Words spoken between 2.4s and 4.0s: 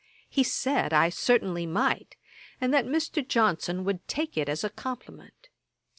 and that Mr. Johnson